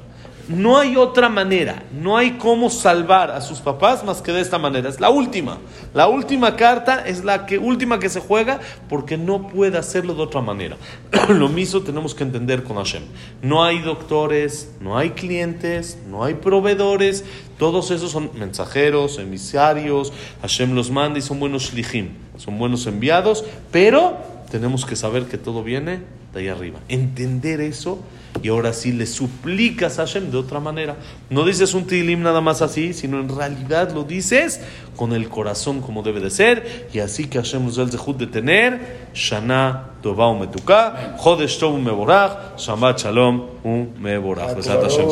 No 0.49 0.77
hay 0.79 0.97
otra 0.97 1.31
manera, 1.31 1.85
no 1.99 2.19
hay 2.19 2.33
cómo 2.33 2.69
salvar 2.69 3.31
a 3.31 3.41
sus 3.41 3.61
papás 3.61 4.05
más 4.05 4.21
que 4.21 4.31
de 4.31 4.43
esta 4.43 4.59
manera. 4.59 4.91
Es 4.91 5.01
la 5.01 5.09
última. 5.09 5.59
La 5.95 6.07
última 6.07 6.55
carta 6.55 7.07
es 7.07 7.25
la 7.25 7.47
que, 7.47 7.57
última 7.57 7.99
que 7.99 8.11
se 8.11 8.21
juega 8.21 8.61
porque 8.91 9.17
no 9.17 9.49
puede 9.49 9.79
hacerlo 9.79 10.15
de 10.15 10.23
otra 10.23 10.43
manera. 10.43 10.77
Lo 11.31 11.49
mismo 11.49 11.81
tenemos 11.81 12.15
que 12.15 12.25
entender 12.25 12.63
con 12.63 12.77
Hashem. 12.77 13.05
No 13.41 13.65
hay 13.65 13.81
doctores, 13.81 14.75
no 14.81 14.99
hay 14.99 15.11
clientes, 15.11 15.99
no 16.11 16.25
hay 16.25 16.35
proveedores. 16.35 17.25
Todos 17.59 17.91
esos 17.91 18.11
son 18.11 18.31
mensajeros, 18.35 19.19
emisarios. 19.19 20.13
Hashem 20.43 20.75
los 20.75 20.91
manda 20.91 21.19
y 21.19 21.23
son 21.23 21.41
buenos 21.41 21.71
shlichim, 21.73 22.11
son 22.37 22.59
buenos 22.59 22.87
enviados. 22.87 23.47
Pero 23.73 24.19
tenemos 24.51 24.85
que 24.85 24.95
saber 24.95 25.25
que 25.25 25.39
todo 25.39 25.63
viene 25.63 26.01
de 26.35 26.41
ahí 26.41 26.49
arriba. 26.49 26.81
Entender 26.89 27.63
eso 27.63 28.01
y 28.45 28.49
ahora 28.49 28.75
sí 28.75 28.93
le 28.93 29.07
suplicas 29.07 29.99
a 29.99 30.03
Hashem 30.03 30.31
de 30.31 30.37
otra 30.37 30.61
manera. 30.61 30.97
No 31.31 31.47
dices 31.47 31.73
un 31.73 31.87
tilim 31.87 32.23
nada 32.23 32.43
más 32.43 32.61
así, 32.61 32.93
sino 32.93 33.19
en 33.19 33.35
realidad 33.35 33.93
lo 33.93 34.05
dices 34.05 34.61
con 34.97 35.15
el 35.15 35.31
corazón 35.31 35.81
como 35.81 36.03
debe 36.03 36.21
de 36.21 36.29
ser. 36.29 36.87
Y 36.93 36.99
así 36.99 37.27
que 37.27 37.39
Hashem 37.39 37.65
nos 37.65 37.77
da 37.77 37.85
el 37.85 37.91
zehut 37.91 38.19
de 38.19 38.27
tener 38.27 39.09
Shana 39.15 39.93
Tova 40.03 40.29
Umetuka, 40.29 41.17
Chodesh 41.17 41.59
Tov 41.59 41.79
Mevorach, 41.79 42.59
Shabbat 42.59 43.01
Shalom 43.01 43.47
Umevorach. 43.65 44.55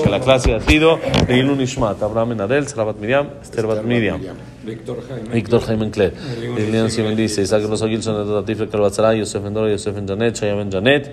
Que 0.02 0.10
la 0.10 0.20
clase 0.20 0.54
ha 0.54 0.60
sido 0.60 1.00
de 1.26 1.38
Ilun 1.38 1.62
Ishmat, 1.62 2.02
Abraham 2.02 2.38
Adel, 2.38 2.68
Sarabat 2.68 2.98
Miriam, 2.98 3.30
Esther 3.40 3.66
Miriam. 3.82 4.20
Víctor 4.62 5.02
Jaime. 5.08 5.28
Víctor 5.30 5.60
Jaime 5.62 5.86
Encler, 5.86 6.12
Lilian 6.56 6.90
Simon 6.90 7.16
dice, 7.16 7.42
Isaac 7.42 7.64
Rosa 7.68 7.88
Gilson, 7.88 8.14
Edad 8.14 8.44
Tifre 8.44 8.68
Calvatzara, 8.68 9.12
Yosef 9.14 9.42
Ben 9.42 9.52
Dora, 9.52 9.70
Yosef 9.70 9.94
Ben 9.94 10.06
Janet, 10.06 10.36
Shaya 10.36 10.54
Ben 10.54 10.70
Janet, 10.70 11.12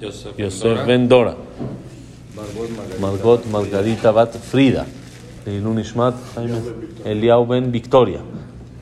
Joseph 0.00 0.38
Yosef 0.38 0.86
Ben 0.86 1.08
Dora, 1.08 1.34
Margot 3.00 3.44
Margarita. 3.50 4.12
Bat 4.12 4.36
Frida, 4.38 4.86
Lilun 5.46 5.78
Ishmat, 5.78 6.14
Jaime, 6.36 6.60
Eliau 7.04 7.46
Ben 7.46 7.72
Victoria, 7.72 8.20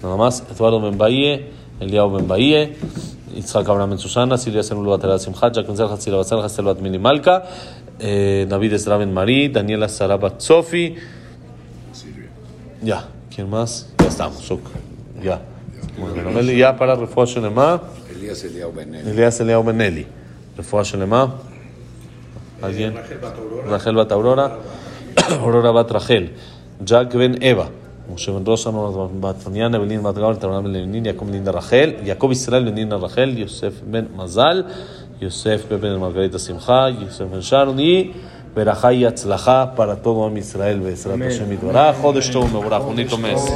nada 0.03 0.17
más, 0.17 0.43
Eduardo 0.51 0.81
Ben 0.81 0.99
Bahie, 0.99 1.47
Eliau 1.81 2.11
Ben 2.11 2.29
Bahie, 2.29 2.77
Malka, 6.99 7.45
eh, 7.99 8.47
David 8.49 8.73
Ezra 8.73 8.99
Ben 8.99 9.13
Marí, 9.13 9.49
Daniela 9.49 9.89
Sara 9.89 10.17
Bat 10.17 10.41
Sofi, 10.41 10.97
ya, 12.83 13.09
¿quién 13.35 13.49
más? 13.49 13.89
Ya 13.99 14.09
estamos, 14.09 14.51
ok. 14.51 14.69
ya. 15.23 15.41
Bueno, 15.99 16.31
Meli, 16.31 16.59
ya 16.59 16.77
para 16.77 16.95
Refuah 16.95 17.25
רפואה 20.59 20.85
שלמה. 20.85 21.27
אה, 22.65 22.69
רחל 23.67 23.95
בת 23.95 24.13
אורורה. 24.13 24.49
אורורה 25.41 25.73
בת 25.73 25.93
רחל. 25.93 26.25
ג'ק 26.85 27.15
בן 27.15 27.43
אבה. 27.43 27.67
משה 28.15 28.33
בן 28.33 28.43
ראש 28.47 28.67
אמנון 28.67 29.21
בת 29.21 29.37
פניאנה, 29.37 29.79
בלין 29.79 30.03
בת 30.03 30.15
גאול, 30.15 30.35
תמרן 30.35 30.65
בן 30.65 30.73
לנין, 30.73 31.07
יעקב 31.07 31.25
בן 31.31 31.49
רחל, 31.49 31.93
יעקב 32.03 32.29
ישראל 32.33 32.71
בן 32.71 32.93
רחל, 32.93 33.35
יוסף 33.37 33.73
בן 33.91 34.05
מזל, 34.17 34.63
יוסף 35.21 35.73
בן 35.81 35.97
מרגלית 35.97 36.35
השמחה, 36.35 36.87
יוסף 37.01 37.25
בן 37.25 37.43
שרני, 37.43 38.13
ברכה 38.55 38.89
היא 38.89 39.07
הצלחה 39.07 39.65
פרתו 39.75 40.27
עם 40.27 40.37
ישראל 40.37 40.79
בעזרת 40.79 41.19
השם 41.29 41.53
יתברך, 41.53 41.97
חודש 41.97 42.31
טוב 42.31 42.55
ומבורך, 42.55 42.89
וניתומס. 42.89 43.51